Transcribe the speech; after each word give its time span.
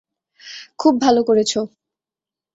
খুব 0.79 0.93
ভালো 1.01 1.21
করেছো। 1.23 1.59